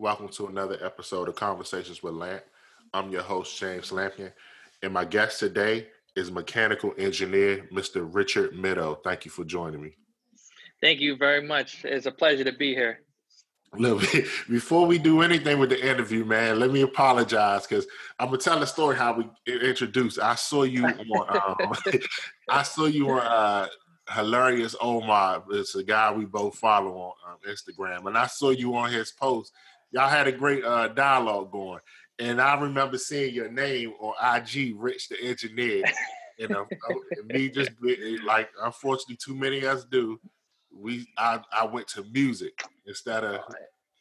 [0.00, 2.44] Welcome to another episode of Conversations with Lamp.
[2.94, 4.30] I'm your host, James Lampion,
[4.80, 8.08] and my guest today is mechanical engineer, Mr.
[8.08, 9.00] Richard Meadow.
[9.02, 9.96] Thank you for joining me.
[10.80, 11.84] Thank you very much.
[11.84, 13.00] It's a pleasure to be here.
[13.76, 14.02] Look,
[14.48, 17.84] before we do anything with the interview, man, let me apologize because
[18.20, 20.20] I'm gonna tell the story how we introduced.
[20.20, 21.74] I saw you on, um,
[22.48, 23.66] I saw you on uh,
[24.10, 25.42] hilarious Omar.
[25.50, 26.96] It's a guy we both follow
[27.26, 29.52] on um, Instagram, and I saw you on his post.
[29.90, 31.80] Y'all had a great uh, dialogue going,
[32.18, 35.84] and I remember seeing your name on IG, Rich the Engineer.
[36.38, 36.66] You know,
[37.26, 37.70] me just
[38.24, 40.20] like unfortunately, too many of us do
[40.72, 43.40] we I, I went to music instead of.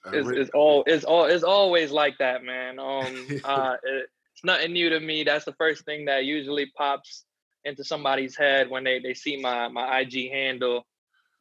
[0.06, 2.80] Uh, it's, it's, all it's all it's always like that, man.
[2.80, 5.24] Um, uh, it, it's nothing new to me.
[5.24, 7.26] That's the first thing that usually pops
[7.66, 10.86] into somebody's head when they they see my my IG handle,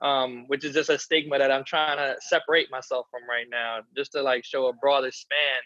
[0.01, 3.81] um, which is just a stigma that I'm trying to separate myself from right now,
[3.97, 5.59] just to like show a broader span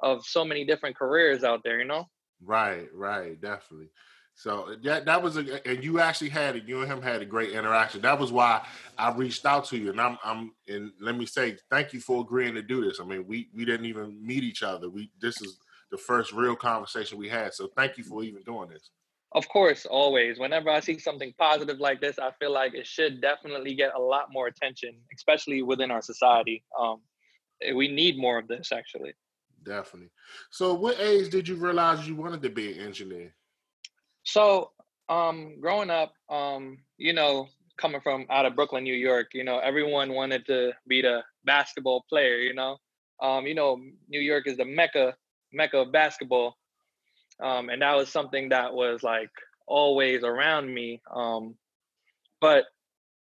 [0.00, 1.78] of so many different careers out there.
[1.78, 2.06] You know.
[2.40, 3.90] Right, right, definitely.
[4.38, 6.62] So that that was a and you actually had it.
[6.68, 8.02] You and him had a great interaction.
[8.02, 8.64] That was why
[8.96, 9.90] I reached out to you.
[9.90, 13.00] And I'm I'm and let me say thank you for agreeing to do this.
[13.00, 14.88] I mean, we we didn't even meet each other.
[14.88, 15.58] We this is
[15.90, 17.52] the first real conversation we had.
[17.52, 18.90] So thank you for even doing this.
[19.32, 20.38] Of course, always.
[20.38, 24.00] Whenever I see something positive like this, I feel like it should definitely get a
[24.00, 26.64] lot more attention, especially within our society.
[26.78, 27.02] Um,
[27.74, 29.12] we need more of this, actually.
[29.64, 30.10] Definitely.
[30.50, 33.34] So, what age did you realize you wanted to be an engineer?
[34.22, 34.70] So,
[35.08, 39.58] um, growing up, um, you know, coming from out of Brooklyn, New York, you know,
[39.58, 42.36] everyone wanted to be the basketball player.
[42.36, 42.78] You know,
[43.20, 45.14] um, you know, New York is the mecca
[45.52, 46.57] mecca of basketball,
[47.42, 49.30] um, and that was something that was like
[49.66, 51.00] always around me.
[51.14, 51.54] Um,
[52.40, 52.64] but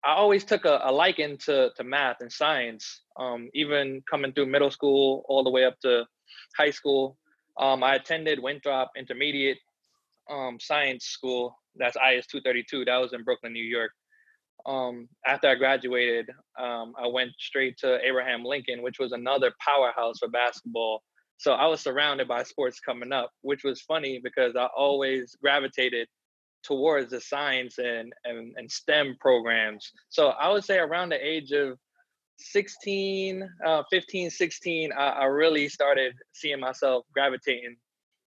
[0.04, 3.02] I always took a, a liking to to math and science.
[3.18, 6.04] Um, even coming through middle school all the way up to
[6.56, 7.16] high school,
[7.58, 9.58] um, I attended Winthrop Intermediate
[10.30, 11.56] um, science school.
[11.76, 12.84] That's IS 232.
[12.84, 13.90] That was in Brooklyn, New York.
[14.66, 20.18] Um, after I graduated, um, I went straight to Abraham Lincoln, which was another powerhouse
[20.18, 21.02] for basketball.
[21.38, 26.08] So I was surrounded by sports coming up, which was funny because I always gravitated
[26.62, 29.90] towards the science and, and, and STEM programs.
[30.08, 31.78] So I would say around the age of
[32.38, 37.76] 16, uh, 15, 16, I, I really started seeing myself gravitating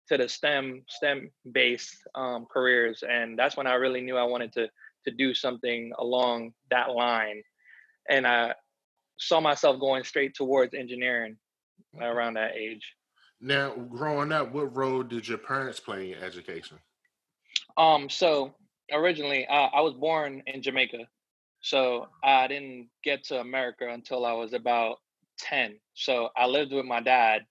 [0.07, 4.53] to the STEM STEM based um, careers, and that's when I really knew I wanted
[4.53, 4.69] to
[5.05, 7.41] to do something along that line,
[8.09, 8.53] and I
[9.17, 11.37] saw myself going straight towards engineering
[11.99, 12.83] around that age.
[13.41, 16.77] Now, growing up, what role did your parents play in your education?
[17.77, 18.55] Um, so
[18.91, 21.07] originally, uh, I was born in Jamaica,
[21.61, 24.97] so I didn't get to America until I was about
[25.37, 25.75] ten.
[25.93, 27.41] So I lived with my dad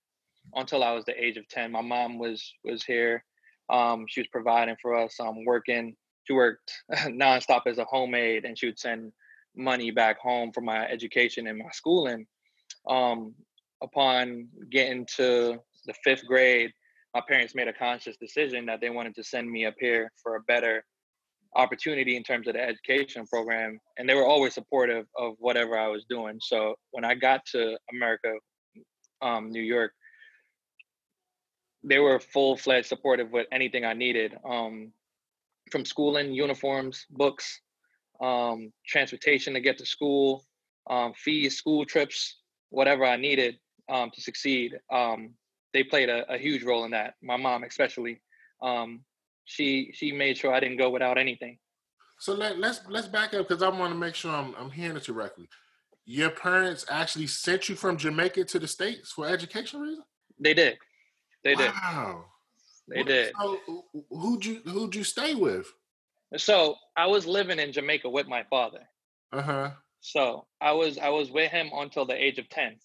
[0.55, 1.73] until I was the age of 10.
[1.73, 3.25] My mom was was here.
[3.71, 5.97] Um, she was providing for us, um, working.
[6.25, 6.73] She worked
[7.07, 9.13] nonstop as a homemaid and she would send
[9.57, 12.27] money back home for my education and my schooling.
[12.89, 13.35] Um,
[13.85, 16.71] upon getting to the fifth grade,
[17.15, 20.37] my parents made a conscious decision that they wanted to send me up here for
[20.37, 20.85] a better
[21.55, 23.79] opportunity in terms of the education program.
[23.97, 26.39] And they were always supportive of whatever I was doing.
[26.41, 28.33] So when I got to America,
[29.23, 29.93] um, New York,
[31.85, 34.91] they were full fledged supportive with anything I needed, um,
[35.71, 37.61] from schooling, uniforms, books,
[38.21, 40.45] um, transportation to get to school,
[40.91, 42.39] um, fees, school trips,
[42.71, 43.59] whatever I needed
[43.89, 44.79] um, to succeed.
[44.91, 45.31] Um,
[45.73, 47.15] they played a, a, huge role in that.
[47.23, 48.21] My mom, especially,
[48.63, 49.01] um,
[49.45, 51.59] she she made sure I didn't go without anything.
[52.19, 54.97] So let, let's let's back up because I want to make sure I'm I'm hearing
[54.97, 55.49] it correctly.
[56.07, 60.07] Your parents actually sent you from Jamaica to the states for education reasons.
[60.39, 60.79] They did.
[61.43, 61.71] They did.
[61.71, 62.27] Wow.
[62.89, 63.33] They did.
[63.41, 63.59] So
[64.11, 65.67] who'd you who'd you stay with?
[66.37, 68.81] So I was living in Jamaica with my father.
[69.33, 69.71] Uh huh.
[70.01, 72.77] So I was I was with him until the age of ten.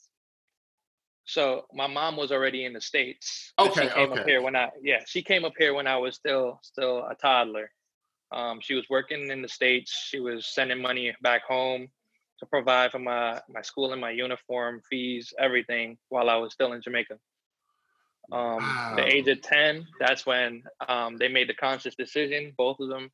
[1.30, 3.54] So my mom was already in the states.
[3.60, 3.88] Okay.
[3.88, 4.22] She came okay.
[4.22, 7.16] up here when I yeah she came up here when I was still still a
[7.16, 7.72] toddler.
[8.32, 9.92] Um, she was working in the states.
[9.92, 11.88] She was sending money back home
[12.40, 16.74] to provide for my my school and my uniform fees, everything, while I was still
[16.74, 17.18] in Jamaica
[18.32, 18.94] um, wow.
[18.96, 23.10] the age of 10 that's when um, they made the conscious decision both of them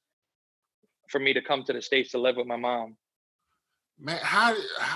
[1.09, 2.97] for me to come to the states to live with my mom
[3.99, 4.53] man how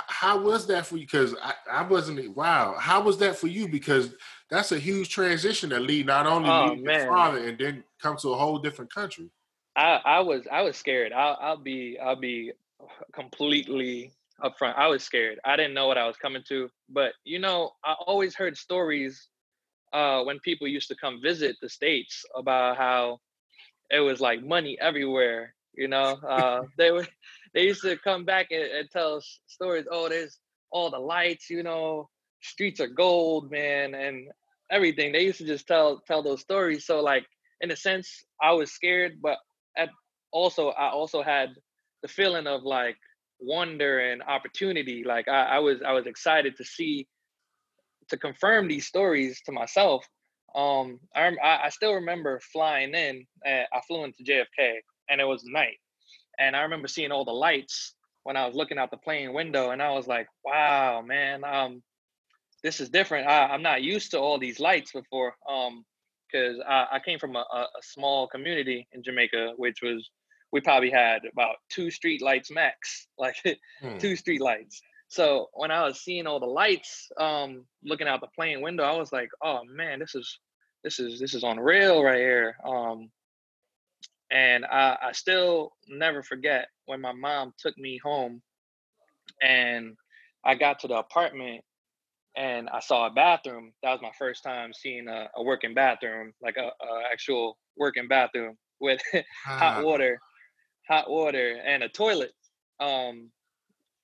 [0.07, 3.67] how was that for you because I, I wasn't wow how was that for you
[3.67, 4.13] because
[4.49, 8.29] that's a huge transition to lead not only oh, your father and then come to
[8.29, 9.29] a whole different country
[9.77, 12.51] i i was i was scared i'll, I'll be i'll be
[13.13, 14.11] completely
[14.41, 14.77] up front.
[14.77, 15.39] I was scared.
[15.45, 16.69] I didn't know what I was coming to.
[16.89, 19.27] But you know, I always heard stories
[19.93, 23.19] uh, when people used to come visit the states about how
[23.89, 25.53] it was like money everywhere.
[25.73, 27.07] You know, uh, they were
[27.53, 29.85] they used to come back and, and tell stories.
[29.91, 30.39] Oh, there's
[30.71, 31.49] all the lights.
[31.49, 32.09] You know,
[32.41, 34.27] streets are gold, man, and
[34.71, 35.11] everything.
[35.11, 36.85] They used to just tell tell those stories.
[36.85, 37.25] So like
[37.61, 39.37] in a sense, I was scared, but
[39.77, 39.89] at
[40.31, 41.49] also I also had
[42.01, 42.97] the feeling of like
[43.39, 45.03] wonder and opportunity.
[45.05, 47.07] Like I, I was I was excited to see
[48.09, 50.05] to confirm these stories to myself.
[50.55, 53.25] Um, I I still remember flying in.
[53.45, 54.77] Uh, I flew into JFK,
[55.09, 55.77] and it was night,
[56.39, 57.93] and I remember seeing all the lights
[58.23, 61.83] when I was looking out the plane window, and I was like, "Wow, man, um,
[62.63, 63.27] this is different.
[63.27, 65.85] I, am not used to all these lights before." Um,
[66.31, 70.09] because I, I, came from a, a, small community in Jamaica, which was
[70.51, 73.35] we probably had about two street lights max, like
[73.81, 73.97] hmm.
[73.97, 74.81] two street lights.
[75.07, 78.95] So when I was seeing all the lights, um, looking out the plane window, I
[78.95, 80.39] was like, "Oh man, this is
[80.83, 83.09] this is this is unreal right here." Um,
[84.31, 88.41] and I, I still never forget when my mom took me home,
[89.41, 89.95] and
[90.45, 91.63] I got to the apartment,
[92.37, 93.73] and I saw a bathroom.
[93.83, 98.07] That was my first time seeing a, a working bathroom, like a, a, actual working
[98.07, 99.01] bathroom with
[99.45, 100.19] hot water
[100.89, 102.33] hot water and a toilet.
[102.79, 103.29] Um,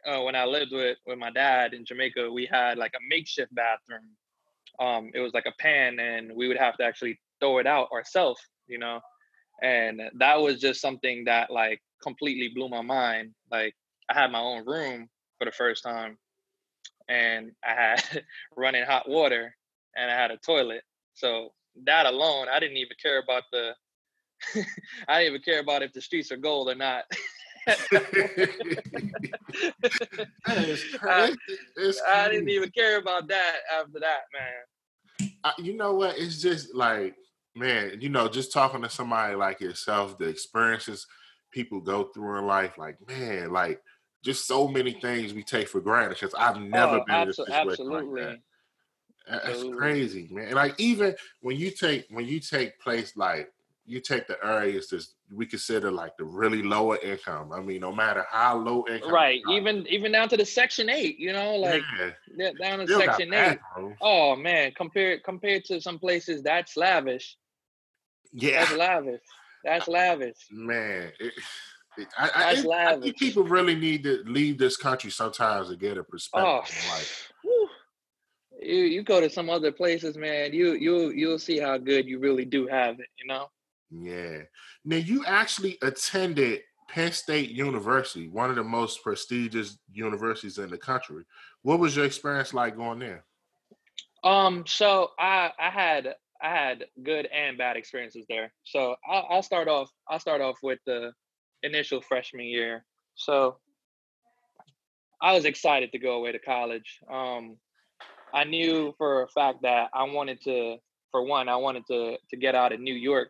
[0.06, 3.54] uh, when I lived with with my dad in Jamaica, we had like a makeshift
[3.56, 4.10] bathroom.
[4.80, 7.90] Um, it was like a pan, and we would have to actually throw it out
[7.92, 9.00] ourselves, you know.
[9.62, 13.32] And that was just something that like completely blew my mind.
[13.52, 13.76] Like
[14.10, 16.18] I had my own room for the first time,
[17.08, 18.24] and I had
[18.58, 19.56] running hot water,
[19.96, 20.82] and I had a toilet.
[21.14, 21.54] So
[21.86, 23.74] that alone, I didn't even care about the
[25.08, 27.04] I didn't even care about if the streets are gold or not.
[27.68, 27.88] it's
[30.98, 31.36] crazy.
[31.78, 35.32] It's I, I didn't even care about that after that, man.
[35.44, 36.18] I, you know what?
[36.18, 37.16] It's just like,
[37.56, 41.08] man, you know, just talking to somebody like yourself, the experiences
[41.52, 43.82] people go through in life, like, man, like
[44.24, 47.34] just so many things we take for granted because I've never oh, been in a
[47.34, 48.22] situation absolutely.
[48.22, 48.40] like that.
[49.28, 49.78] That's absolutely.
[49.78, 50.54] crazy, man.
[50.54, 53.52] Like even when you take when you take place like
[53.88, 57.52] you take the areas that we consider like the really lower income.
[57.52, 59.42] I mean, no matter how low income, right?
[59.50, 61.84] Even even down to the Section Eight, you know, like
[62.36, 62.50] yeah.
[62.60, 63.60] down to Section Eight.
[64.02, 67.38] Oh man, compared compared to some places, that's lavish.
[68.34, 69.22] Yeah, that's lavish.
[69.64, 70.38] That's lavish.
[70.52, 71.34] Man, it,
[71.98, 72.98] it, I, that's I, lavish.
[72.98, 76.92] I think people really need to leave this country sometimes to get a perspective oh.
[76.92, 77.32] life.
[78.62, 80.54] You you go to some other places, man.
[80.54, 83.08] You you you'll see how good you really do have it.
[83.20, 83.48] You know.
[83.92, 84.40] Yeah.
[84.84, 90.78] Now you actually attended Penn State University, one of the most prestigious universities in the
[90.78, 91.24] country.
[91.62, 93.26] What was your experience like going there?
[94.24, 98.54] Um, so I I had I had good and bad experiences there.
[98.64, 99.90] So I'll, I'll start off.
[100.10, 101.12] I'll start off with the
[101.64, 102.86] initial freshman year.
[103.16, 103.58] So
[105.22, 107.00] I was excited to go away to college.
[107.12, 107.58] Um,
[108.34, 110.78] I knew for a fact that I wanted to,
[111.12, 113.30] for one, I wanted to to get out of New York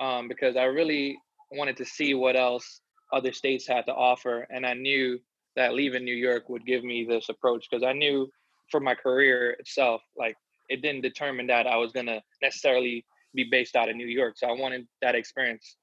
[0.00, 1.18] um, because I really
[1.50, 2.80] wanted to see what else
[3.12, 4.46] other states had to offer.
[4.50, 5.18] And I knew
[5.56, 8.30] that leaving New York would give me this approach because I knew
[8.70, 10.36] for my career itself, like
[10.72, 13.04] it didn't determine that I was to necessarily
[13.34, 14.34] be based out of New York.
[14.36, 15.76] So I wanted that experience.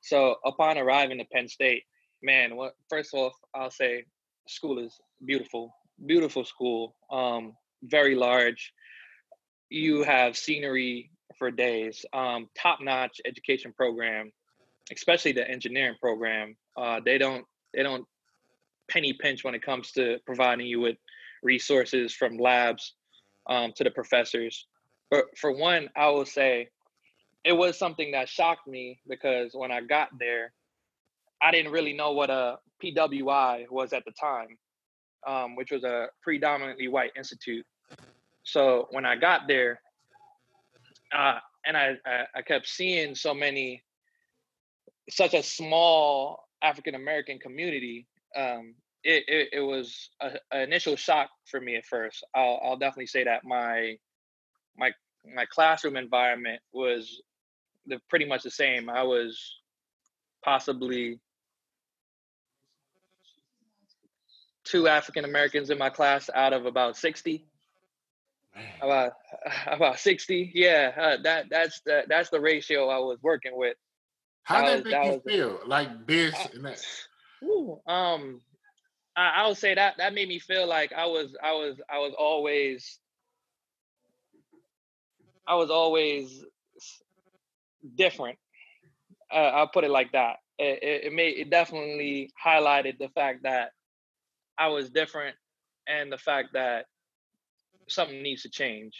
[0.00, 1.82] So upon arriving to Penn State,
[2.22, 4.04] man, what first off, I'll say
[4.46, 5.74] school is beautiful,
[6.06, 8.72] beautiful school, um, very large.
[9.70, 12.06] You have scenery for days.
[12.12, 14.30] Um, Top notch education program,
[14.94, 16.56] especially the engineering program.
[16.76, 18.06] Uh, they don't they don't
[18.88, 20.96] penny pinch when it comes to providing you with
[21.42, 22.94] resources from labs
[23.48, 24.66] um, to the professors.
[25.10, 26.68] But for one, I will say
[27.44, 30.52] it was something that shocked me because when I got there,
[31.40, 34.58] I didn't really know what a PWI was at the time,
[35.26, 37.64] um, which was a predominantly white institute.
[38.42, 39.80] So when I got there,
[41.16, 43.82] uh, and I, I, I kept seeing so many,
[45.10, 48.06] such a small African American community.
[48.36, 48.74] Um,
[49.04, 52.24] it, it, it was an initial shock for me at first.
[52.34, 53.96] I'll, I'll definitely say that my
[54.76, 54.92] my
[55.34, 57.20] my classroom environment was
[57.86, 58.88] the, pretty much the same.
[58.88, 59.56] I was
[60.44, 61.20] possibly
[64.64, 67.44] two African Americans in my class out of about 60
[68.82, 69.12] about
[69.66, 73.76] about 60 yeah uh, that that's the that's the ratio i was working with.
[74.42, 75.60] How did that make you feel?
[75.66, 76.82] Like this and that?
[77.86, 78.40] Um
[79.18, 81.98] I, I would say that that made me feel like I was I was I
[81.98, 83.00] was always
[85.46, 86.44] I was always
[87.96, 88.38] different.
[89.32, 90.36] Uh, I'll put it like that.
[90.58, 93.72] It, it, it made it definitely highlighted the fact that
[94.56, 95.36] I was different
[95.88, 96.86] and the fact that
[97.88, 98.94] something needs to change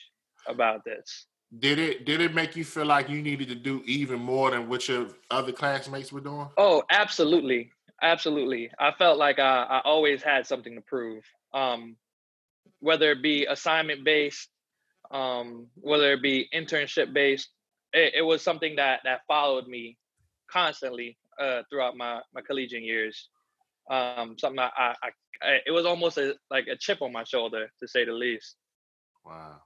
[0.48, 1.26] about this.
[1.60, 4.68] Did it did it make you feel like you needed to do even more than
[4.68, 6.48] what your other classmates were doing?
[6.56, 7.70] Oh, absolutely.
[8.02, 8.70] Absolutely.
[8.78, 11.24] I felt like I, I always had something to prove.
[11.52, 11.96] Um,
[12.80, 14.48] whether it be assignment based,
[15.10, 17.48] um, whether it be internship based,
[17.92, 19.96] it, it, was something that that followed me
[20.50, 23.28] constantly uh, throughout my my collegiate years.
[23.90, 24.94] Um, something I, I,
[25.42, 28.56] I, it was almost a, like a chip on my shoulder to say the least.
[29.24, 29.62] Wow.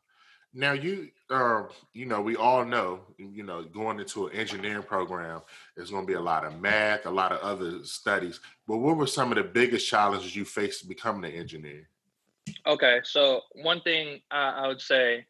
[0.55, 5.41] Now you, uh, you know, we all know, you know, going into an engineering program,
[5.75, 8.41] there's going to be a lot of math, a lot of other studies.
[8.69, 11.89] But what were some of the biggest challenges you faced becoming an engineer?
[12.67, 15.27] Okay, so one thing I would say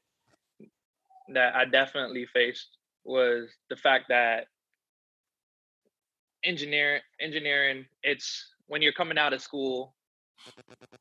[1.29, 4.47] that I definitely faced was the fact that
[6.45, 9.95] engineer engineering it's when you're coming out of school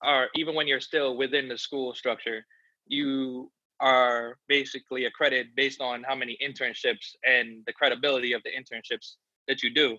[0.03, 2.45] or even when you're still within the school structure
[2.87, 3.51] you
[3.81, 9.15] are basically accredited based on how many internships and the credibility of the internships
[9.47, 9.97] that you do.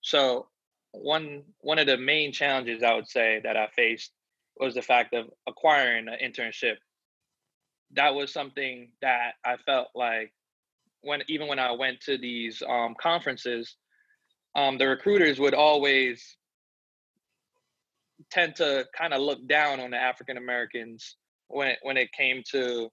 [0.00, 0.48] So
[0.92, 4.12] one one of the main challenges I would say that I faced
[4.58, 6.76] was the fact of acquiring an internship.
[7.92, 10.32] That was something that I felt like
[11.02, 13.76] when even when I went to these um, conferences,
[14.54, 16.36] um, the recruiters would always
[18.30, 21.16] tend to kind of look down on the African Americans
[21.48, 22.90] when it, when it came to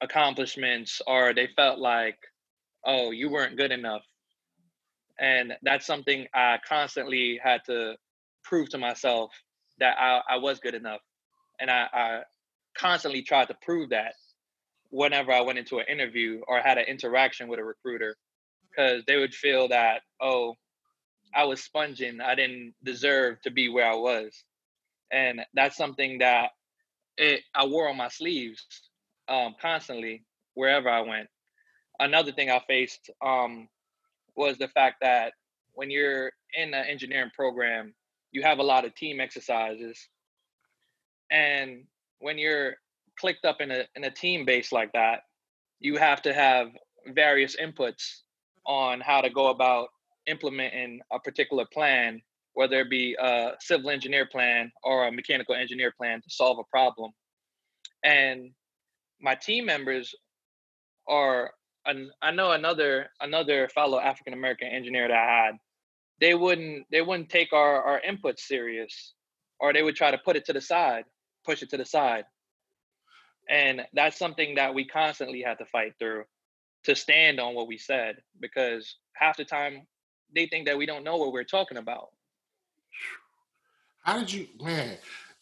[0.00, 2.18] accomplishments or they felt like
[2.86, 4.02] oh you weren't good enough.
[5.20, 7.94] And that's something i constantly had to
[8.44, 9.32] prove to myself
[9.80, 11.00] that i, I was good enough.
[11.60, 12.20] And I, I
[12.76, 14.14] constantly tried to prove that
[14.90, 18.16] whenever i went into an interview or had an interaction with a recruiter
[18.70, 20.54] because they would feel that oh
[21.34, 22.20] i was sponging.
[22.20, 24.32] I didn't deserve to be where i was.
[25.12, 26.50] And that's something that
[27.18, 28.64] it, I wore on my sleeves
[29.28, 31.28] um, constantly wherever I went.
[31.98, 33.68] Another thing I faced um,
[34.36, 35.32] was the fact that
[35.74, 37.94] when you're in an engineering program,
[38.30, 40.08] you have a lot of team exercises,
[41.30, 41.84] and
[42.20, 42.74] when you're
[43.18, 45.22] clicked up in a in a team base like that,
[45.80, 46.68] you have to have
[47.14, 48.20] various inputs
[48.66, 49.88] on how to go about
[50.26, 52.20] implementing a particular plan
[52.58, 56.64] whether it be a civil engineer plan or a mechanical engineer plan to solve a
[56.64, 57.12] problem.
[58.02, 58.50] And
[59.20, 60.12] my team members
[61.08, 61.52] are
[61.86, 65.52] I know another another fellow African American engineer that I had.
[66.20, 69.14] They wouldn't they wouldn't take our our input serious,
[69.60, 71.04] or they would try to put it to the side,
[71.46, 72.24] push it to the side.
[73.48, 76.24] And that's something that we constantly had to fight through
[76.86, 79.86] to stand on what we said because half the time
[80.34, 82.08] they think that we don't know what we're talking about.
[84.02, 84.96] How did you, man?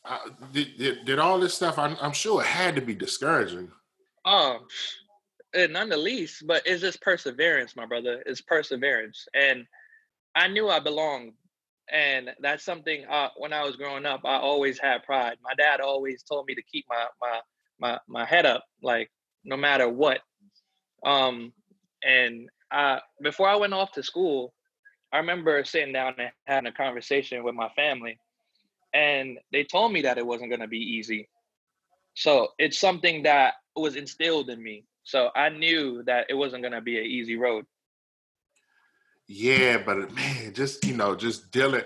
[0.05, 0.19] Uh,
[0.53, 1.79] did, did, did all this stuff?
[1.79, 3.71] I'm, I'm sure it had to be discouraging.
[4.25, 4.67] Um,
[5.55, 8.23] none the least, but it's just perseverance, my brother.
[8.27, 9.65] It's perseverance, and
[10.35, 11.33] I knew I belonged,
[11.91, 13.05] and that's something.
[13.09, 15.37] Uh, when I was growing up, I always had pride.
[15.43, 17.41] My dad always told me to keep my my
[17.79, 19.11] my my head up, like
[19.45, 20.21] no matter what.
[21.05, 21.53] Um,
[22.05, 24.53] and I before I went off to school,
[25.17, 28.19] I remember sitting down and having a conversation with my family,
[28.93, 31.31] and they told me that it wasn't going to be easy.
[32.13, 34.85] So it's something that was instilled in me.
[35.05, 37.65] So I knew that it wasn't going to be an easy road.
[39.27, 41.85] Yeah, but man, just you know, just dealing,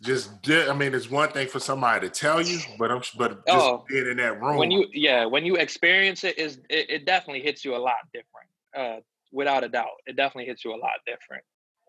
[0.00, 3.44] just de- I mean, it's one thing for somebody to tell you, but I'm but
[3.44, 4.58] just oh, being in that room.
[4.58, 7.96] When you yeah, when you experience it, is it, it definitely hits you a lot
[8.14, 8.48] different.
[8.72, 9.00] Uh,
[9.32, 11.42] without a doubt, it definitely hits you a lot different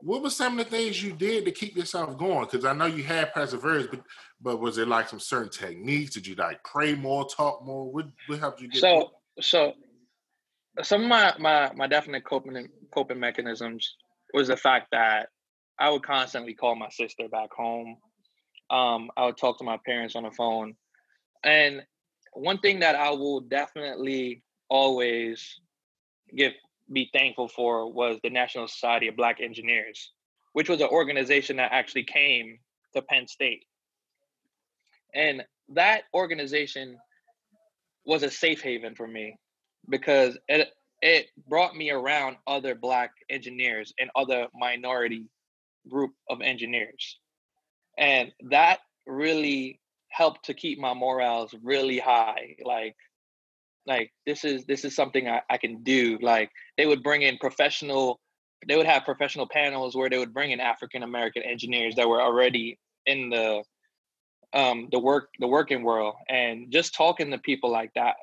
[0.03, 2.45] what were some of the things you did to keep yourself going?
[2.45, 4.01] Because I know you had perseverance, but
[4.41, 6.12] but was it like some certain techniques?
[6.12, 7.89] Did you like pray more, talk more?
[7.89, 8.81] What what helped you get?
[8.81, 9.74] So so
[10.81, 13.95] some of my my my definite coping coping mechanisms
[14.33, 15.29] was the fact that
[15.79, 17.98] I would constantly call my sister back home.
[18.69, 20.75] Um, I would talk to my parents on the phone,
[21.43, 21.81] and
[22.33, 25.60] one thing that I will definitely always
[26.36, 26.53] give
[26.94, 30.12] be thankful for was the National Society of Black Engineers,
[30.54, 32.60] which was an organization that actually came
[32.94, 33.66] to Penn State.
[35.14, 36.98] And that organization
[38.06, 39.38] was a safe haven for me
[39.90, 40.70] because it
[41.02, 45.26] it brought me around other black engineers and other minority
[45.90, 47.20] group of engineers.
[47.98, 52.56] And that really helped to keep my morals really high.
[52.64, 52.96] Like
[53.86, 56.18] like this is this is something I, I can do.
[56.22, 58.20] Like they would bring in professional
[58.68, 62.22] they would have professional panels where they would bring in African American engineers that were
[62.22, 63.63] already in the
[64.54, 66.16] um the work the working world.
[66.30, 68.16] And just talking to people like that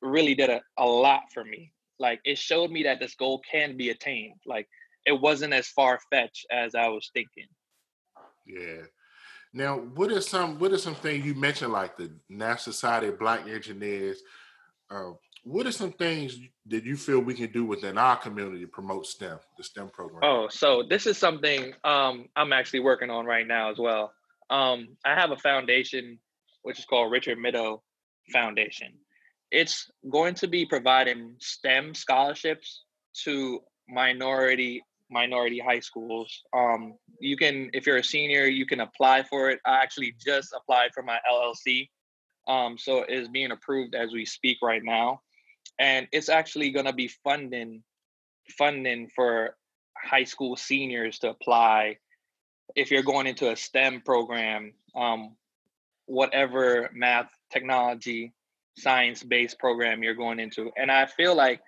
[0.00, 1.72] really did a, a lot for me.
[1.98, 4.40] Like it showed me that this goal can be attained.
[4.46, 4.68] Like
[5.06, 7.46] it wasn't as far fetched as i was thinking.
[8.46, 8.82] Yeah.
[9.54, 13.18] Now what are some what are some things you mentioned like the national society of
[13.18, 14.22] black engineers
[14.90, 15.12] uh,
[15.44, 19.06] what are some things that you feel we can do within our community to promote
[19.06, 20.20] STEM, the STEM program?
[20.22, 24.12] Oh, so this is something um, I'm actually working on right now as well.
[24.50, 26.18] Um, I have a foundation
[26.62, 27.82] which is called Richard Middow
[28.32, 28.92] Foundation.
[29.50, 32.84] It's going to be providing STEM scholarships
[33.24, 36.42] to minority minority high schools.
[36.54, 39.60] Um, you can, if you're a senior, you can apply for it.
[39.66, 41.90] I actually just applied for my LLC,
[42.48, 45.20] um, so it's being approved as we speak right now
[45.78, 47.82] and it's actually going to be funding
[48.58, 49.56] funding for
[49.96, 51.96] high school seniors to apply
[52.74, 55.36] if you're going into a STEM program, um,
[56.06, 58.32] whatever math, technology,
[58.76, 60.70] science based program you're going into.
[60.76, 61.60] And I feel like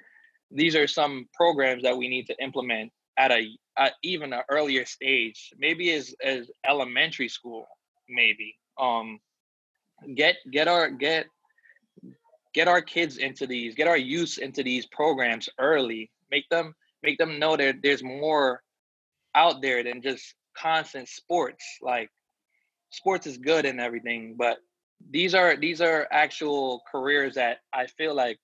[0.50, 4.84] these are some programs that we need to implement at a at even an earlier
[4.86, 7.66] stage, maybe as as elementary school,
[8.08, 8.56] maybe.
[8.78, 9.20] Um,
[10.14, 11.26] get get our get
[12.54, 16.10] get our kids into these, get our youth into these programs early.
[16.30, 18.62] Make them make them know that there's more
[19.34, 21.64] out there than just constant sports.
[21.82, 22.10] Like
[22.90, 24.58] sports is good and everything, but
[25.10, 28.38] these are these are actual careers that I feel like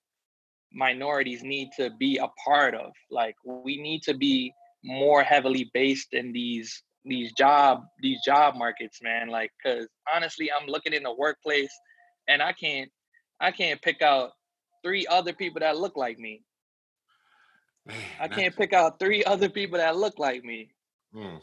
[0.73, 2.91] minorities need to be a part of.
[3.09, 4.53] Like we need to be
[4.83, 9.29] more heavily based in these these job these job markets, man.
[9.29, 11.71] Like, cause honestly, I'm looking in the workplace
[12.27, 12.89] and I can't
[13.39, 14.31] I can't pick out
[14.83, 16.43] three other people that look like me.
[17.85, 20.69] Man, I can't pick out three other people that look like me.
[21.13, 21.37] Hmm.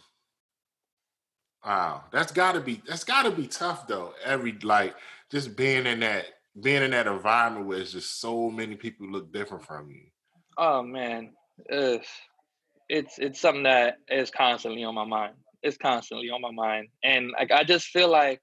[1.65, 4.15] Wow, that's gotta be that's gotta be tough though.
[4.25, 4.95] Every like
[5.31, 6.27] just being in that
[6.63, 10.07] being in that environment where it's just so many people look different from you.
[10.57, 11.33] Oh man,
[11.67, 12.09] it's
[12.89, 15.35] it's it's something that is constantly on my mind.
[15.63, 18.41] It's constantly on my mind, and like I just feel like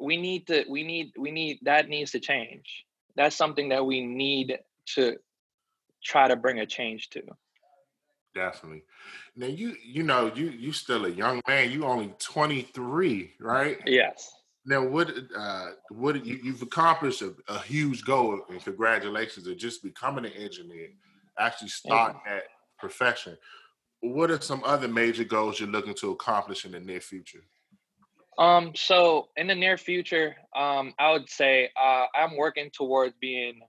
[0.00, 2.86] we need to we need we need that needs to change.
[3.16, 4.58] That's something that we need
[4.94, 5.16] to
[6.02, 7.22] try to bring a change to.
[8.34, 8.82] Definitely.
[9.36, 13.78] Now you you know you you still a young man you only 23 right?
[13.86, 14.32] Yes.
[14.64, 19.82] Now what uh what you, you've accomplished a, a huge goal and congratulations of just
[19.82, 20.90] becoming an engineer
[21.38, 22.44] actually starting that
[22.78, 23.36] profession
[24.00, 27.42] what are some other major goals you're looking to accomplish in the near future
[28.38, 33.60] um, so in the near future, um, I would say uh, I'm working towards being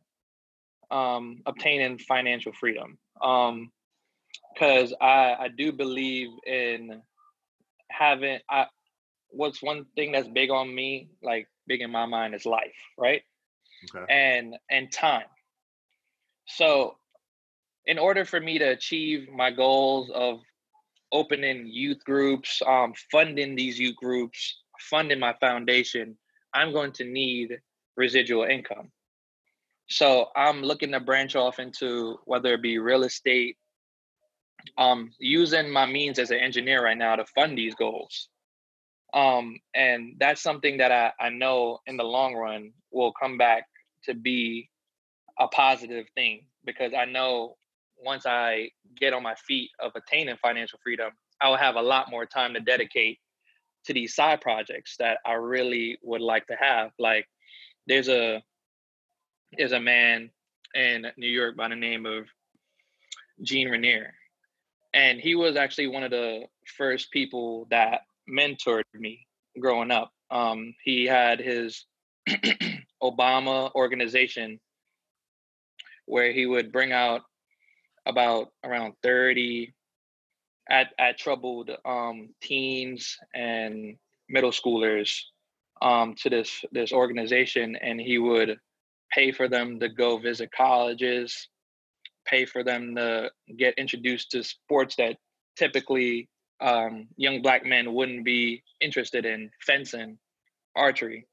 [0.89, 2.97] um, obtaining financial freedom.
[3.21, 3.69] Um,
[4.53, 7.01] because I I do believe in
[7.89, 8.67] having I
[9.29, 13.21] what's one thing that's big on me, like big in my mind, is life, right?
[13.95, 14.05] Okay.
[14.13, 15.25] And and time.
[16.47, 16.97] So
[17.85, 20.39] in order for me to achieve my goals of
[21.11, 26.17] opening youth groups, um, funding these youth groups, funding my foundation,
[26.53, 27.59] I'm going to need
[27.97, 28.91] residual income.
[29.89, 33.57] So I'm looking to branch off into whether it be real estate,
[34.77, 38.29] um, using my means as an engineer right now to fund these goals.
[39.13, 43.65] Um, and that's something that I, I know in the long run will come back
[44.05, 44.69] to be
[45.39, 47.57] a positive thing because I know
[48.03, 51.11] once I get on my feet of attaining financial freedom,
[51.41, 53.19] I will have a lot more time to dedicate
[53.85, 56.91] to these side projects that I really would like to have.
[56.99, 57.27] Like
[57.87, 58.41] there's a
[59.57, 60.29] there's a man
[60.73, 62.27] in New York by the name of
[63.41, 64.13] Jean Rainier.
[64.93, 66.43] And he was actually one of the
[66.77, 69.25] first people that mentored me
[69.59, 70.11] growing up.
[70.29, 71.85] Um, he had his
[73.03, 74.59] Obama organization
[76.05, 77.21] where he would bring out
[78.05, 79.73] about around 30
[80.69, 83.97] at at troubled um, teens and
[84.29, 85.19] middle schoolers
[85.81, 88.57] um, to this this organization, and he would
[89.11, 91.49] pay for them to go visit colleges,
[92.25, 95.17] pay for them to get introduced to sports that
[95.57, 96.29] typically
[96.61, 100.17] um, young black men wouldn't be interested in, fencing,
[100.75, 101.27] archery.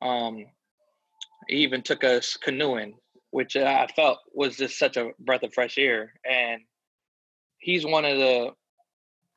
[0.00, 0.46] Um,
[1.48, 2.94] he even took us canoeing,
[3.32, 6.12] which I felt was just such a breath of fresh air.
[6.30, 6.60] And
[7.58, 8.50] he's one of the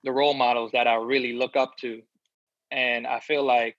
[0.03, 2.01] the role models that I really look up to.
[2.71, 3.75] And I feel like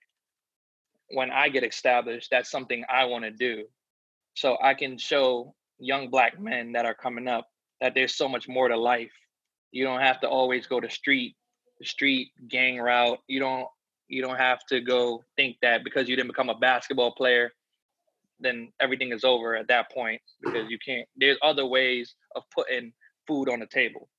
[1.11, 3.63] when I get established, that's something I want to do.
[4.33, 7.47] So I can show young black men that are coming up
[7.79, 9.13] that there's so much more to life.
[9.71, 11.35] You don't have to always go to street,
[11.79, 13.19] the street gang route.
[13.27, 13.67] You don't
[14.09, 17.51] you don't have to go think that because you didn't become a basketball player,
[18.39, 22.93] then everything is over at that point because you can't there's other ways of putting
[23.25, 24.09] food on the table.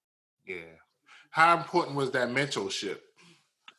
[0.47, 0.77] Yeah.
[1.31, 2.99] How important was that mentorship?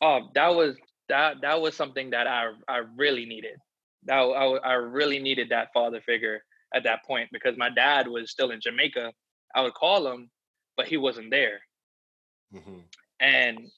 [0.00, 0.76] Oh, that was
[1.08, 3.56] that that was something that I I really needed.
[4.04, 6.42] That I I really needed that father figure
[6.74, 9.12] at that point because my dad was still in Jamaica.
[9.54, 10.30] I would call him,
[10.76, 11.60] but he wasn't there.
[12.54, 12.78] Mm-hmm.
[13.20, 13.70] And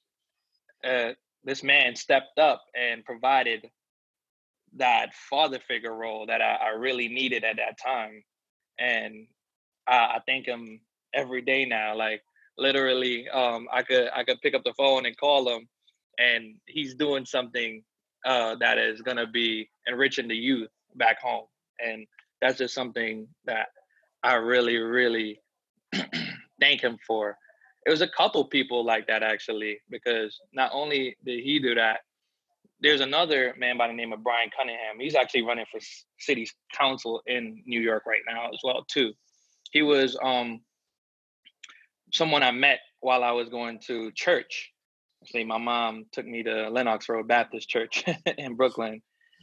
[0.84, 3.68] uh, this man stepped up and provided
[4.76, 8.22] that father figure role that I, I really needed at that time.
[8.78, 9.26] And
[9.86, 10.80] I, I, thank him
[11.14, 11.94] every day now.
[11.96, 12.22] Like
[12.56, 15.68] literally, um, I could I could pick up the phone and call him,
[16.18, 17.82] and he's doing something
[18.24, 21.46] uh, that is gonna be enriching the youth back home.
[21.84, 22.06] And
[22.40, 23.68] that's just something that
[24.22, 25.40] I really, really
[26.60, 27.36] thank him for.
[27.84, 32.00] It was a couple people like that actually, because not only did he do that,
[32.82, 34.98] there's another man by the name of Brian Cunningham.
[34.98, 35.80] He's actually running for
[36.18, 39.12] city council in New York right now as well too.
[39.70, 40.60] He was um
[42.12, 44.70] someone I met while I was going to church.
[45.26, 48.04] See, my mom took me to Lenox Road Baptist Church
[48.38, 49.00] in Brooklyn,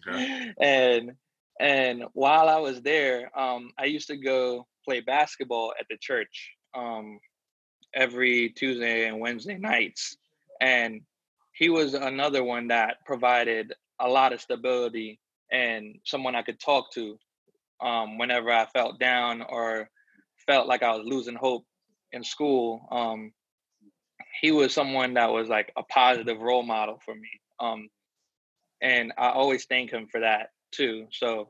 [0.07, 0.51] okay.
[0.61, 1.11] and
[1.59, 6.51] and while I was there, um, I used to go play basketball at the church
[6.73, 7.19] um,
[7.93, 10.17] every Tuesday and Wednesday nights.
[10.61, 11.01] And
[11.59, 15.19] he was another one that provided a lot of stability
[15.51, 17.19] and someone I could talk to
[17.81, 19.89] um, whenever I felt down or
[20.47, 21.65] felt like I was losing hope
[22.13, 22.87] in school.
[22.89, 23.33] Um,
[24.41, 27.29] he was someone that was like a positive role model for me.
[27.59, 27.89] Um,
[28.81, 31.07] and I always thank him for that too.
[31.11, 31.49] So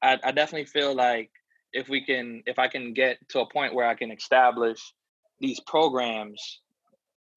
[0.00, 1.30] I, I definitely feel like
[1.74, 4.80] if we can, if I can get to a point where I can establish
[5.38, 6.62] these programs,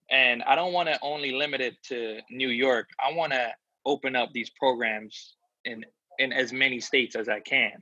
[0.10, 2.90] and I don't want to only limit it to New York.
[3.04, 3.52] I want to
[3.86, 5.86] open up these programs in
[6.20, 7.74] in as many states as I can.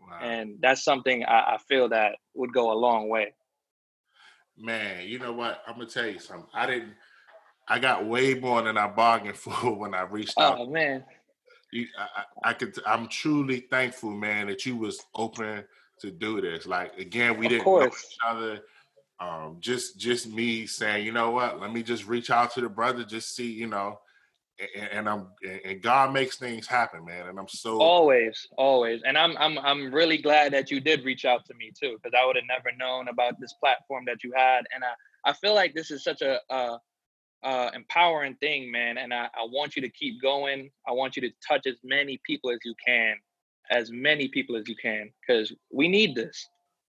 [0.00, 0.18] Wow.
[0.22, 3.32] And that's something I, I feel that would go a long way.
[4.56, 5.62] Man, you know what?
[5.66, 6.48] I'm gonna tell you something.
[6.52, 6.94] I didn't.
[7.68, 10.58] I got way more than I bargained for when I reached oh, out.
[10.58, 11.04] Oh man,
[11.72, 12.76] you, I, I, could.
[12.86, 15.64] I'm truly thankful, man, that you was open
[16.00, 16.66] to do this.
[16.66, 17.84] Like again, we of didn't course.
[17.84, 18.60] know each other.
[19.20, 21.60] Um, just just me saying, you know what?
[21.60, 24.00] Let me just reach out to the brother, just see, you know,
[24.74, 25.28] and, and I'm
[25.64, 27.28] and God makes things happen, man.
[27.28, 29.02] And I'm so always, always.
[29.04, 32.18] And I'm I'm I'm really glad that you did reach out to me too, because
[32.18, 34.62] I would have never known about this platform that you had.
[34.74, 36.78] And I I feel like this is such a, a
[37.42, 38.98] uh, empowering thing, man.
[38.98, 40.70] And I, I want you to keep going.
[40.86, 43.16] I want you to touch as many people as you can,
[43.70, 46.48] as many people as you can, because we need this.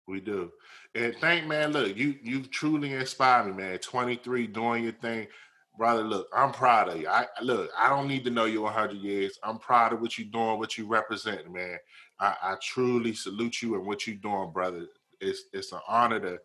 [0.07, 0.51] We do.
[0.95, 3.79] And thank man, look, you you truly inspired me, man.
[3.79, 5.27] 23 doing your thing.
[5.75, 7.08] Brother, look, I'm proud of you.
[7.08, 9.39] I look, I don't need to know you 100 years.
[9.41, 11.79] I'm proud of what you're doing, what you represent, man.
[12.19, 14.86] I, I truly salute you and what you're doing, brother.
[15.19, 16.39] It's it's an honor to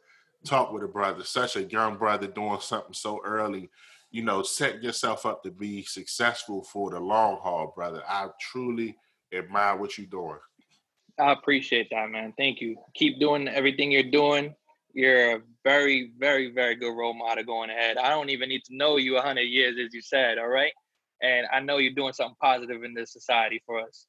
[0.44, 3.68] talk with a brother, such a young brother doing something so early,
[4.11, 8.02] you know, set yourself up to be successful for the long haul, brother.
[8.08, 8.96] I truly
[9.32, 10.38] admire what you're doing.
[11.18, 12.33] I appreciate that, man.
[12.37, 12.76] Thank you.
[12.94, 14.54] Keep doing everything you're doing.
[14.94, 17.98] You're a very, very, very good role model going ahead.
[17.98, 20.72] I don't even need to know you 100 years, as you said, all right?
[21.22, 24.07] And I know you're doing something positive in this society for us.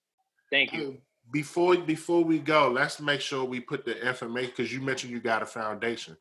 [0.51, 0.99] Thank you
[1.31, 5.19] before before we go, let's make sure we put the information because you mentioned you
[5.19, 6.17] got a foundation.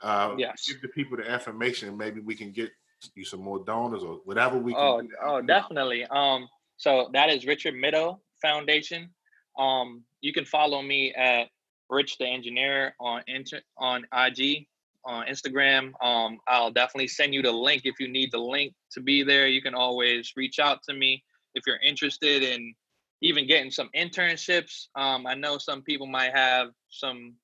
[0.00, 0.66] Uh, yes.
[0.68, 1.96] Give the people the information.
[1.96, 2.70] Maybe we can get
[3.14, 4.80] you some more donors or whatever we can.
[4.80, 6.06] Oh, oh, definitely.
[6.06, 9.10] Um, so that is Richard Middle Foundation.
[9.58, 11.48] Um, you can follow me at
[11.90, 14.66] Rich the Engineer on inter- on IG
[15.04, 15.92] on Instagram.
[16.02, 19.46] Um, I'll definitely send you the link if you need the link to be there.
[19.48, 21.22] You can always reach out to me
[21.54, 22.74] if you're interested in
[23.20, 24.86] even getting some internships.
[24.96, 27.34] Um, I know some people might have some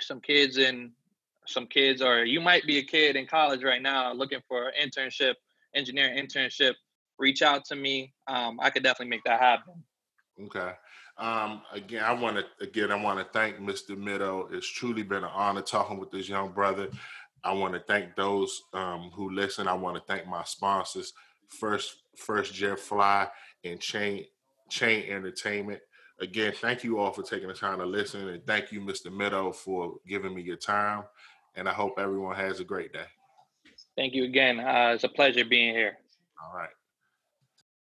[0.00, 0.90] some kids in
[1.46, 4.72] some kids, or you might be a kid in college right now looking for an
[4.82, 5.34] internship,
[5.76, 6.74] engineering internship.
[7.20, 8.12] Reach out to me.
[8.26, 9.74] Um, I could definitely make that happen.
[10.42, 10.72] Okay.
[11.18, 13.96] Um, again, I want to again I want to thank Mr.
[13.96, 14.48] Middow.
[14.52, 16.88] It's truly been an honor talking with this young brother.
[17.42, 19.68] I want to thank those um, who listen.
[19.68, 21.12] I want to thank my sponsors,
[21.48, 23.28] first First Jet Fly
[23.64, 24.24] and Chain
[24.70, 25.80] Chain Entertainment.
[26.20, 29.12] Again, thank you all for taking the time to listen, and thank you, Mr.
[29.12, 31.04] Middow, for giving me your time.
[31.54, 33.06] And I hope everyone has a great day.
[33.96, 34.60] Thank you again.
[34.60, 35.98] Uh, it's a pleasure being here.
[36.44, 36.70] All right.